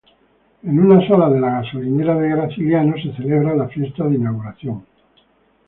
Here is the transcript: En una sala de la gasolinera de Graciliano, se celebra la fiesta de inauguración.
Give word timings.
En 0.63 0.79
una 0.79 1.07
sala 1.07 1.29
de 1.29 1.39
la 1.39 1.51
gasolinera 1.61 2.15
de 2.17 2.27
Graciliano, 2.29 2.95
se 2.97 3.15
celebra 3.15 3.53
la 3.53 3.67
fiesta 3.67 4.05
de 4.05 4.15
inauguración. 4.15 4.83